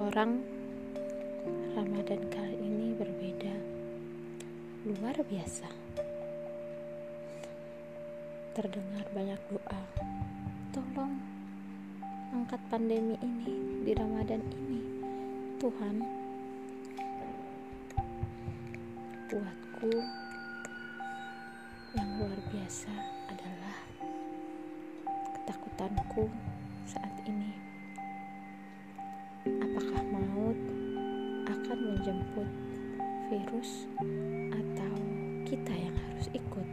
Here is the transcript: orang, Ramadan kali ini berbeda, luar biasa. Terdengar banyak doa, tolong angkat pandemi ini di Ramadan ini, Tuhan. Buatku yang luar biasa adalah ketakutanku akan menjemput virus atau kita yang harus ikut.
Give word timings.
orang, 0.00 0.40
Ramadan 1.76 2.24
kali 2.32 2.56
ini 2.56 2.96
berbeda, 2.96 3.52
luar 4.88 5.12
biasa. 5.28 5.68
Terdengar 8.56 9.04
banyak 9.12 9.36
doa, 9.52 9.82
tolong 10.72 11.20
angkat 12.32 12.56
pandemi 12.72 13.20
ini 13.20 13.84
di 13.84 13.92
Ramadan 13.92 14.40
ini, 14.56 14.80
Tuhan. 15.60 16.00
Buatku 19.28 19.92
yang 21.92 22.08
luar 22.16 22.40
biasa 22.48 22.92
adalah 23.28 23.76
ketakutanku 25.36 26.56
akan 31.68 32.00
menjemput 32.00 32.48
virus 33.28 33.84
atau 34.56 34.94
kita 35.44 35.68
yang 35.76 35.92
harus 35.92 36.32
ikut. 36.32 36.64